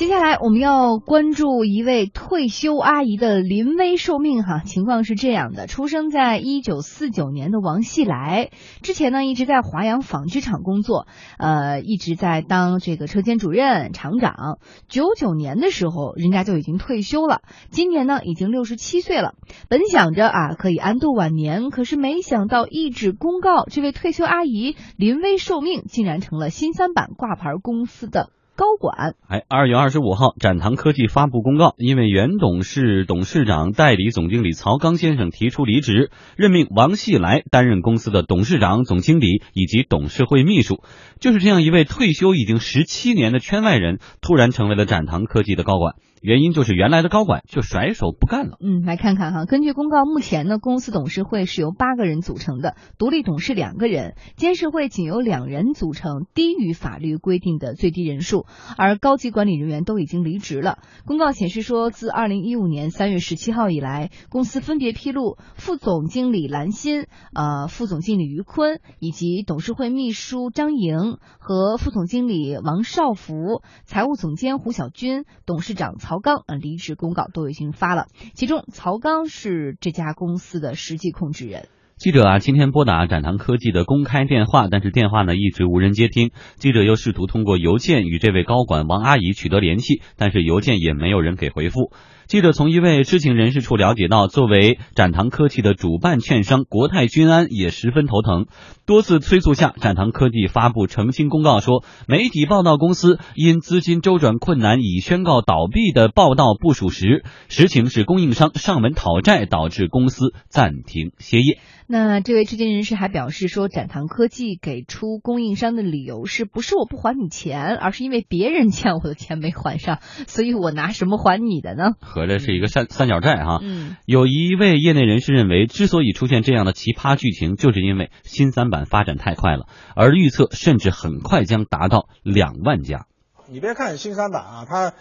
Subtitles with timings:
[0.00, 8.48] 接下来我们要关注一位退休阿姨的临危受命哈，情况是这样的：出生在一九四九年的王细来，
[8.80, 14.58] 之前呢一直在华阳纺织厂工作，呃，一直在当这个车间主任、厂长。
[14.88, 19.34] 九九年的时候，人家就已经退休了，今年呢已经六十七岁了，
[19.68, 28.30] 本想着啊可以安度晚年，可是没想到一纸公告，这位退休阿姨临危受命，竟然成了新三板挂牌公司的。
[28.60, 40.82] 高管，哎，二月二十五号，展堂科技发布公告，因为原董事、董事长、代理总经理曹刚先生提出离职，任命王细来担任公司的董事长、总经理以及董事会秘书。
[41.20, 45.94] 就是这样一位退休已经十七年的圈外人，突然成为了展堂科技的高管。
[46.20, 48.58] 原因就是原来的高管就甩手不干了。
[48.60, 58.44] 嗯，来看看哈，根据公告，目前呢，公司董事会是由八个人组成的，独立董事两个人，监事会仅由两人组成，低于法律规定的最低人数。
[58.76, 60.80] 而高级管理人员都已经离职了。
[61.06, 76.09] 公告显示说，自二零一五年三月十七号以来，公司分别披露副总经理兰心、呃，副总经理于坤以及董事会秘书张莹和副总经理王少福、财务总监胡小军、董事长曹。
[76.10, 81.68] 曹刚啊离职公告都已经发了，其中曹刚是这家公司的实际控制人。
[82.00, 86.30] 记者啊，今天拨打展堂科技的公开电话，但是电话呢一直无人接听。
[86.56, 91.92] 记者又试图通过邮件与这位高管王阿姨取得联系，但是邮件也没有人给回复。
[92.26, 98.46] 记者从一位知情人士处了解到，作为展堂科技的主办券商国泰君安也十分头疼。
[98.86, 111.58] 多次催促下，展堂科技发布澄清公告说，媒体报道公司因资金周转困难已宣告倒闭的报道不属实，实情是供应商上门讨债导致公司暂停歇业。
[111.92, 121.94] 那这位知情人士还表示说，展堂科技给出供应商的理由是不是我不还你钱，而是因为别人欠我的钱没还上，所以我拿什么还你的呢？
[122.00, 123.58] 合着是一个三三角债哈。
[123.60, 133.06] 嗯，有一位业内人士认为，之所以出现这样的奇葩剧情，就是因为新三板发展太快了，而预测甚至很快将达到两万家。
[133.50, 134.92] 你别看新三板啊，它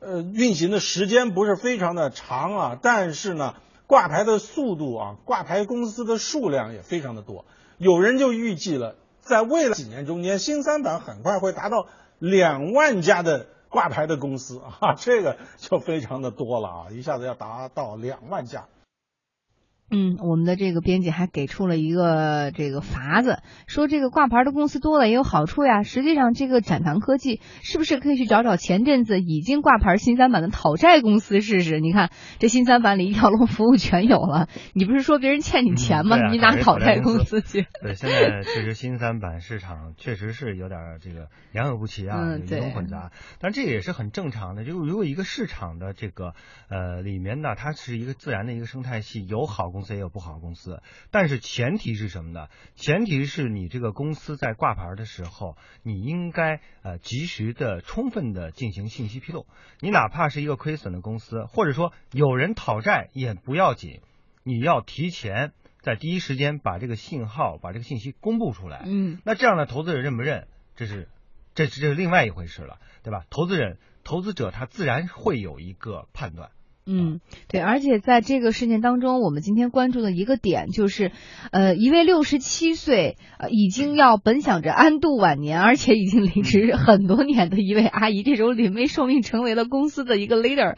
[0.00, 3.52] 呃运行的时间不是非常的长啊，但是呢。
[3.88, 7.46] 挂牌的速度啊，挂牌公司的数量也非常的多。
[7.78, 11.86] 有人就预计了，在未来几年中间，新三板很快会达到
[12.18, 18.66] 两万家的挂牌的公司啊，这个就非常的多了啊，一下子要达到两万家。
[19.90, 25.82] 嗯，我们的这个编辑还给出了一个这个法子，说这个挂牌的公司多了也有好处呀。
[25.82, 31.80] 实际上，这个展堂科技是不是可以去找找前阵子已经挂牌新三板的讨债公司试试？
[31.80, 34.48] 你看这新三板里一条龙服务全有了。
[34.74, 36.18] 你不是说别人欠你钱吗？
[36.30, 37.66] 你拿讨债公司去？
[37.80, 43.10] 对，现在确实新三板市场确实是有点这个良莠不齐啊，鱼龙混杂。
[43.40, 44.66] 但这也是很正常的。
[44.66, 46.34] 就如果一个市场的这个
[46.68, 49.70] 呃里面呢，它是一个自然的一个生态系，有好。
[49.77, 52.48] 公司也有不好的公司，但是前提是什么呢？
[52.74, 59.46] 前提是你这个公司在挂牌的时候，你应该呃及时的、充分的进行信息披露。
[59.80, 64.00] 你哪怕是一个亏损的公司，或者说有人讨债也不要紧，
[64.42, 68.82] 你要提前在第一时间把这个信号、把这个信息公布出来。
[68.86, 70.48] 嗯，那这样的投资者认不认？
[70.76, 71.08] 这是
[71.54, 73.24] 这是这是另外一回事了，对吧？
[73.30, 76.50] 投资人、投资者他自然会有一个判断。
[76.88, 81.12] 嗯，对，而且在这个事件当中，我们今天关注的一个点就是，
[81.52, 90.76] 呃，一位六十七岁，呃，已经要本想着安度晚年，而且已经离职很多年的一位阿姨，这种临危受命成为了公司的一个 leader，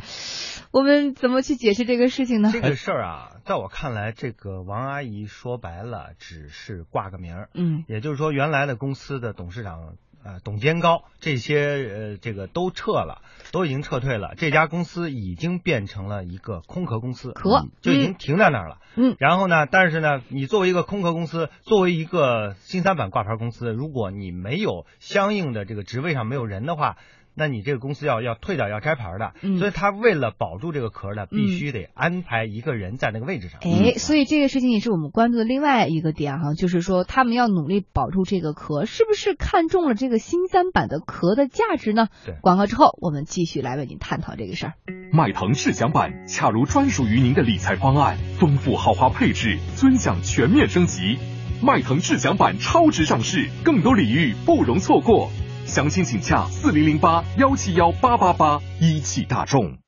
[0.73, 2.51] 我们怎么去解释这个事情呢？
[2.53, 9.95] 这个事儿啊， 在我看来，这个王阿姨说白了只是挂个名儿，嗯，也就是说，原来的公司的董事长。
[10.23, 13.23] 呃，董监高这些呃，这个都撤了，
[13.53, 14.35] 都已经撤退了。
[14.37, 18.79] 这家公司已经变成了一个空壳公司，壳就已经停在那儿了。
[18.97, 26.97] 嗯，然后呢，但是呢，你作为一个空壳公司，作为一个新三板挂牌公司，如果你没有相应的这个职位上没有人的话。
[27.35, 33.61] 那你这个公司要要退掉要摘牌的，所以他为了保住这个壳呢，必须得安排一个人在那个位置上。
[33.63, 42.09] 哎，所以这个事情也是我们关注的另外一个点哈，就是说他们要努力保住这个壳，是不是看中了这个新三板的壳的价值呢？
[42.27, 44.75] 对，广告之后我们继续来为您探讨这个事儿。
[45.13, 51.19] 迈腾智享版恰如专属于您的理财方案，丰富豪华配置，尊享全面升级。
[51.63, 55.31] 迈腾智享版超值上市，更多礼遇不容错过。
[55.71, 59.80] 详情请洽四零零八幺七幺八八八一汽大众。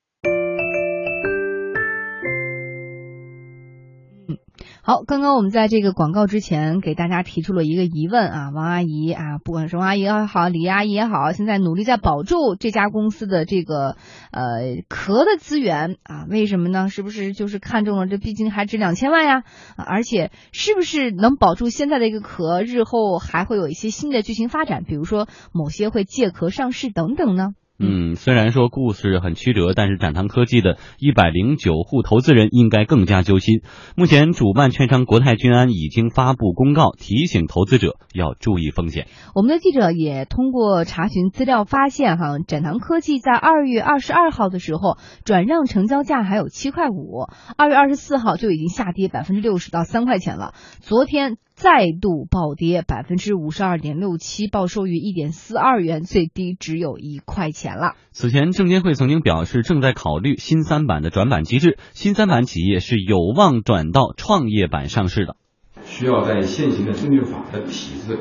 [4.85, 13.97] 好，刚刚我们在这个广告之前给大家提出了一个疑问啊，王阿姨啊，不管是王阿姨也好，李阿姨也好，现在努力在保住这家公司的这个
[14.33, 16.89] 呃壳的资源啊，为什么呢？
[16.89, 18.19] 是不是就是看中了这？
[18.19, 19.45] 毕竟还值两千万呀，
[19.77, 27.55] 而且是不是能保住现在的一个壳，日后还会有一些新的剧情发展，比如说某些会借壳上市等等呢？
[27.83, 33.63] 嗯，虽然说故事很曲折，但是展堂科技的一百零九户投资人应该更加揪心。
[33.97, 39.09] 目前，主办券商国泰君安已经发布公告，提醒投资者要注意风险。
[39.35, 47.27] 我们的记者也通过查询资料发现，哈，展堂科技在二月二十二号的时候转让成交价还有七块五，
[47.57, 50.55] 二月二十四号就已经下跌百分之六十到三块钱了。
[50.81, 51.37] 昨天。
[51.63, 57.95] 再度暴跌百分之五十二点六七，报收于一点四二元，最低只有一块钱了。
[58.11, 65.37] 此前，证监会曾经表示正在考虑新三板的转板机制，新三板企业是有望转到创业板上市的。
[65.85, 68.19] 需要在现行的证券法的体制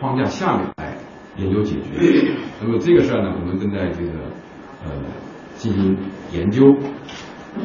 [0.00, 0.98] 框架下面来
[1.38, 2.32] 研究解决。
[2.60, 4.10] 那么这个事儿呢，我们正在这个
[4.84, 4.90] 呃
[5.54, 5.96] 进行
[6.32, 6.64] 研究。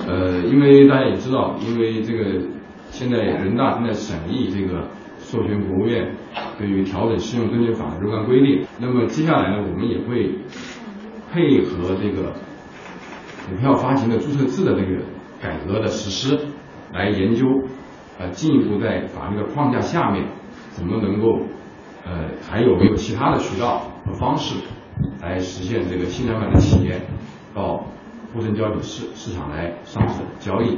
[0.07, 2.47] 呃，因为大家也知道，因为这个
[2.91, 4.87] 现在人大正在审议这个。
[5.25, 6.15] 授权国务院
[6.57, 10.37] 对于调整适用证券法的若干规定，那么接下来呢，我们也会
[11.33, 12.31] 配合这个
[13.49, 15.01] 股票发行的注册制的这个
[15.41, 16.39] 改革的实施，
[16.93, 17.45] 来研究，
[18.19, 20.27] 呃，进一步在法律的框架下面，
[20.69, 21.39] 怎么能够，
[22.05, 24.55] 呃，还有没有其他的渠道和方式，
[25.21, 27.01] 来实现这个新三板的企业
[27.53, 27.83] 到
[28.31, 30.77] 沪深交易市市场来上市交易。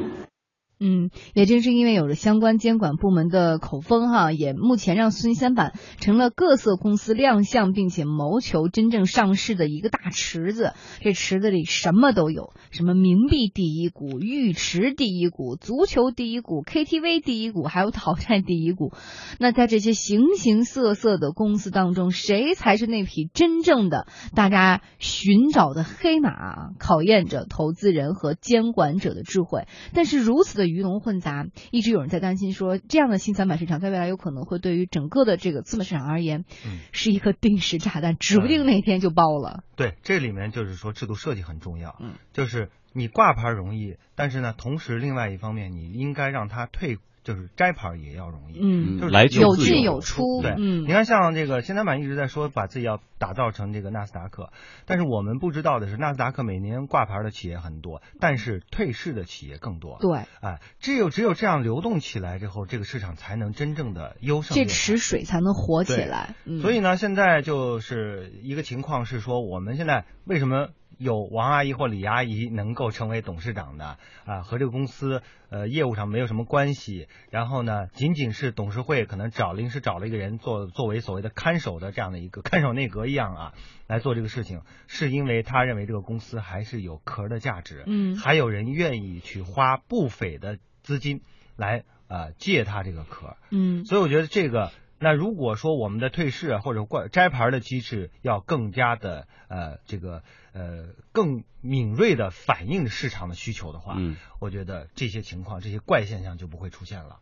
[0.80, 10.74] 嗯，也正是因为有了相关监管部门的口风哈，也目前让新三板成了各色公司亮相并且谋求真正上市的一个大池子。
[11.02, 18.94] 这池子里什么都有，什么冥币第一股、浴池第一股、足球第一股、KTV 第一股，还有讨债第一股。
[19.40, 26.70] 那在这些形形色色的公司当中，谁才是那匹真正的大家寻找的黑马？
[26.78, 29.66] 考验着投资人和监管者的智慧。
[29.96, 30.67] 但是如此的。
[30.70, 36.46] 鱼龙混杂，一直有人在担心说，这样的新三板市场在未来有可能会对于整个的这个资本市场而言，
[36.92, 39.64] 是一颗定时炸弹，指不定哪天就爆了。
[39.76, 46.98] 对，这里面就是说制度设计很重要，嗯，就是你挂牌容易，但是呢，同时另外一方面，你应该让它退。
[47.28, 54.50] 就是摘牌也要容易，嗯，就是来有进有出，对，嗯，你看像这个新三板一直在说把自己要打造成这个纳斯达克，
[54.86, 66.36] 但是我们不知道的是，纳斯达克每年挂牌的企业很多，但是退市的企业更多，对，哎，只有只有这样流动起来之后，这个市场才能真正的优胜，这池水才能活起来。
[66.62, 70.70] 所以呢，现在就是一个情况是说，我们现在为什么？
[70.98, 77.08] 有王阿姨或李阿姨能够成为董事长的啊，和这个公司呃业务上没有什么关系。
[77.30, 83.54] 然后呢，仅仅是董事会可能找临时找了一个人做作为所谓的看守的这样的一个看守内阁一样啊
[83.88, 91.22] 来做这个事情，是因为他认为这个公司还是有壳的价值，嗯，还有人愿意去花不菲的资金
[91.56, 94.72] 来呃借他这个壳，嗯，所以我觉得这个。
[95.00, 100.24] 那如果说我们的退市或者挂摘牌的机制要更加的呃这个
[100.54, 107.20] 呃更敏锐的反映市场的需求的话，嗯，我觉得这些情况这些怪现象就不会出现了。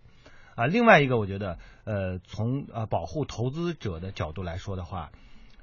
[0.55, 5.11] 啊，另外一个我觉得呃从呃保护投资者的角度来说的话，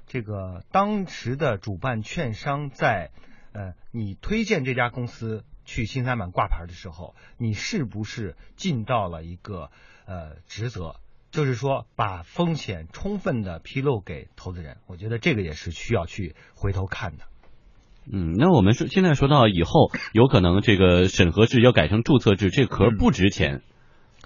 [0.05, 3.09] 这个当时的主办券商在
[3.53, 9.71] 呃你推荐这家公司去新三板挂牌的时候，你是不是尽到了一个
[10.05, 10.99] 呃职责？
[11.33, 17.23] 就是说，把风险充分的披露给投资人，我觉得这个也是需要去回头看的。
[18.05, 23.63] 嗯，那我们说现在说到以后有可能这个审核制要改成注册制，这壳不值钱，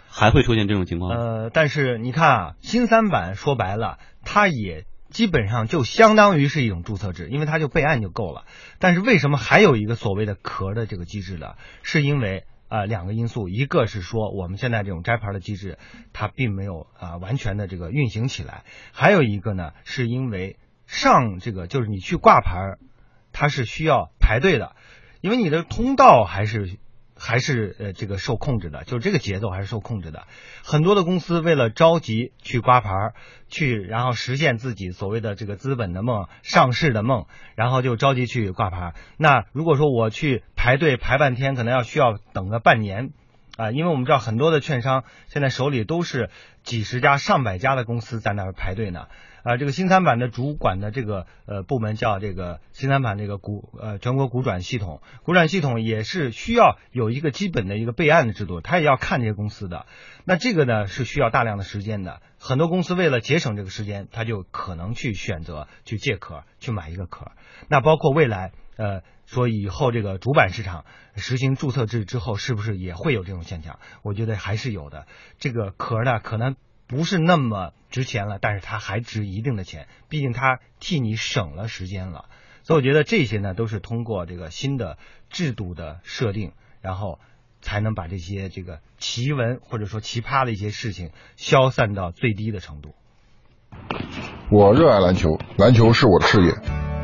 [0.10, 1.12] 还会出现这种情况？
[1.12, 8.44] 呃，但是你看啊，新三板说白了，它也基本上就相当于是一种注册制，因为它就备案就够了。
[8.80, 11.54] 但是为什么还有一个所谓的壳的这个机制呢？
[11.84, 12.44] 是因为。
[12.68, 15.78] 啊，两个因素，一个是说我们现在这种摘牌的机制，
[16.14, 22.78] 它并没有啊完全的这个运行起来；还有一个呢，是因为上这个就是你去挂牌，
[23.32, 24.76] 它是需要排队的，
[25.22, 26.78] 因为你的通道还是。
[27.20, 30.28] 还是呃这个受控制的，就是这个节奏还是受控制的。
[30.64, 33.14] 很多的公司为了着急去刮牌儿，
[33.48, 38.94] 去然后实现自己所谓的这个资本的梦、上市的梦，然后就着急去挂牌。
[39.18, 43.12] 那如果说我去排队排半天，可能要需要等个半年
[43.58, 46.30] 啊，因为我们知道很多的券商现在手里都是
[46.64, 49.08] 几十家、上百家的公司在那儿排队呢。
[49.48, 59.86] 啊，这个新三板的主管的这个呃部门叫这个新三板这个股呃全国股转系统，股转系统也是需要有一个基本的一个备案的制度，他也要看这些公司的。
[60.25, 67.32] 那这个呢是需要大量的时间的，很多公司为了节省这个时间，他就可能去选择去借壳，去买一个壳。
[67.70, 70.84] 那包括未来呃说以后这个主板市场
[71.16, 73.80] 实行注册制之后，是不是也会有这种现象？
[74.04, 75.08] 我觉得还是有的。
[75.39, 76.58] 这个壳呢可能。
[76.88, 82.25] 不是那么值钱了，但是它还值一定的钱，毕竟它替你省了时间了。
[82.63, 84.98] 所以我觉得这些呢，都是通过这个新的
[85.29, 87.20] 制度的设定，然后
[87.62, 92.94] 才能把这些这个奇闻或者说奇葩的一些事情消散到最低的程度。
[94.50, 96.53] 我热爱篮球，篮球是我的事业。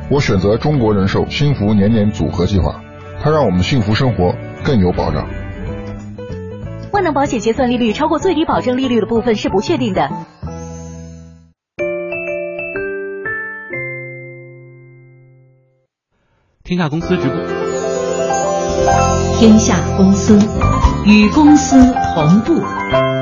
[0.10, 2.82] 我选择中国人寿幸福年年组合计划，
[3.22, 5.43] 它让我们幸福生活更有保障。
[6.94, 10.10] 万能保险结算利率超过最低保证利率的部分是不确定的。
[16.64, 17.64] 天下公司直播。
[19.40, 20.38] 天下公司
[21.06, 23.13] 与公司同步。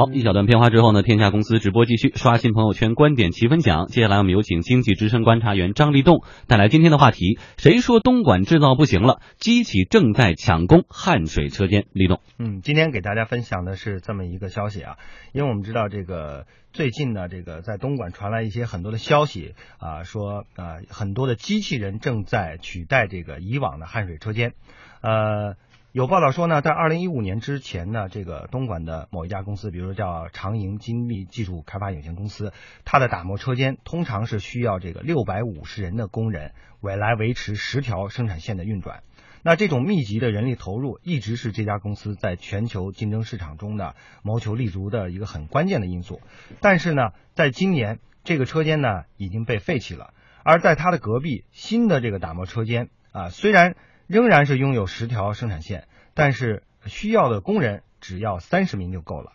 [0.00, 3.86] 好，一小段片花之后呢，天下公司直播继续刷新朋友圈观点齐分享。
[3.88, 9.20] 接下来我们有请经济之声观察员张立栋带来今天的话题：谁说东莞制造不行了？
[9.36, 11.84] 机器正在抢攻汉水车间。
[11.92, 14.96] 立栋，嗯，今天给大家分享的是这么一个消息啊，
[15.34, 24.54] 因为我们知道这个最近呢，这个在东莞传来一些很多的消息啊，说啊很多的机器人正在取代这个以往的汉水车间，
[25.02, 25.56] 呃。
[25.92, 32.52] 有报道说呢，在二零一五年之前呢，这个东莞的某一家公司，比如说叫长盈精密技术开发有限公司，
[32.84, 39.02] 它的打磨车间通常是需要这个六百五十人的工人，为来维持十条生产线的运转。
[39.42, 46.20] 那这种密集的人力投入，一直是这家公司在全球竞争市场中的谋求立足的一个很关键的因素。
[46.60, 53.74] 但是呢，在今年这个车间呢已经被废弃了，而在它的隔壁新的这个打磨车间啊，虽然。
[54.10, 59.30] 仍然是拥有十条生产线，但是需要的工人只要三十名就够了。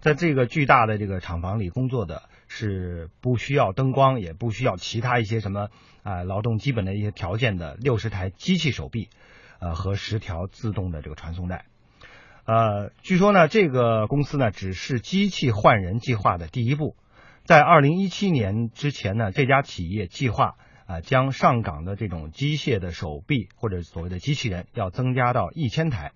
[0.00, 5.68] 在这个巨大的这个厂房里工作的是不需要灯光，也不需要其他一些什么
[6.02, 9.10] 啊劳动基本的一些条件的六十台机器手臂，
[9.60, 11.66] 呃和十条自动的这个传送带。
[12.46, 16.96] 呃，据说呢，这个公司呢只是机器换人计划的第一步，
[17.44, 20.56] 在二零一七年之前呢，这家企业计划。
[20.86, 26.12] 啊，将上岗的这种机械的手臂或者所谓的机器人要增加到一千台，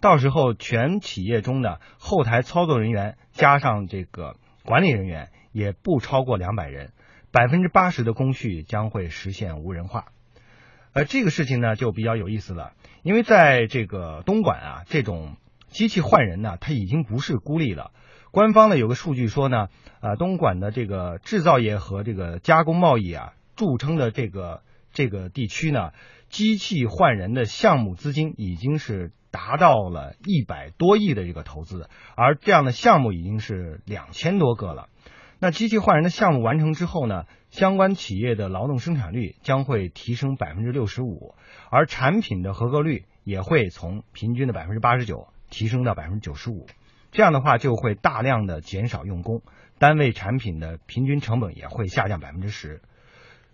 [0.00, 6.92] 到时候全企业中的后台操作人员加上这个管理人员也不超过两百人，
[7.30, 10.06] 百分之八十的工序将会实现无人化。
[10.94, 15.36] 呃，这个事情呢就比较有意思了，因为在这个东莞啊，这种
[15.68, 17.92] 机器换人呢，它已经不是孤立了。
[18.30, 19.68] 官方呢有个数据说呢，
[20.00, 23.34] 啊，东莞的这个制造业和这个加工贸易啊。
[23.56, 25.90] 著称的这个这个地区呢，
[26.28, 34.88] 机器换人的项目资金已经是达到了一百多亿的一个投资，而这样的项目已经是两千多个了。
[35.38, 41.34] 那机器换人的项目完成之后呢，相关企业的劳动生产率将会提升百分之六十五，
[41.70, 46.66] 而产品的合格率也会从平均的百分之八十九提升到百分之九十五。
[47.12, 49.42] 这样的话就会大量的减少用工，
[49.78, 52.80] 单位产品的平均成本也会下降百分之十。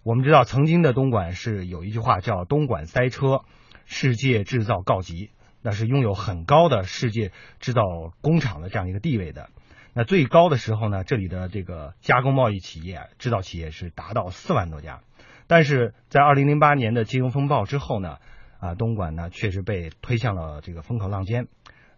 [0.05, 3.43] 我们知道，曾经的东莞是有一句话叫“东莞塞车，
[3.85, 5.31] 世界制造告急”，
[5.63, 7.31] 那是拥有很高的世界
[7.61, 7.83] 制造
[8.21, 9.49] 工厂的这样一个地位的。
[9.95, 15.03] 那最高的时候呢，这里的这个加工贸易企业、制造企业是达到四万多家。
[15.47, 18.17] 但是在二零零八年的金融风暴之后呢，
[18.59, 21.47] 啊，东莞呢确实被推向了这个风口浪尖，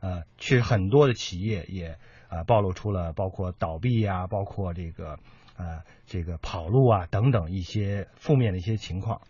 [0.01, 1.97] 呃，确实很多的企业也
[2.29, 5.19] 啊暴露出了包括倒闭呀，包括这个。
[5.57, 9.21] 呃，这个跑路啊等等一些负面的一些情况，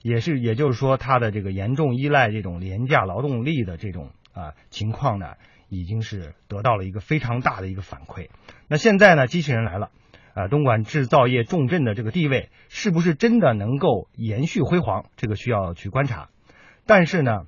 [0.00, 5.34] 也是也就是说，它的这个严重依赖这种廉价劳动力的这种啊情况呢，
[5.68, 8.28] 已经是得到了一个非常大的一个反馈。
[8.68, 9.90] 那现在呢，机器人来了，
[10.34, 15.06] 啊，东莞制造业重镇的这个地位是不是真的能够延续辉煌？
[15.16, 16.28] 这个需要去观察。
[16.86, 17.46] 但是呢，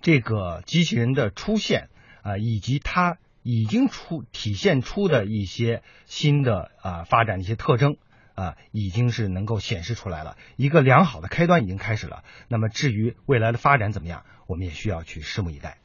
[0.00, 1.88] 这个机器人的出现
[2.22, 3.18] 啊，以及它。
[3.44, 7.98] 已经出体现出的一些新的啊发展的一些特征
[8.34, 12.24] 啊，已经是能够显示出来了，一个良好的开端已经开始了。
[12.48, 15.76] 那么至于未来的发展怎么样，我们也需要去拭目以待。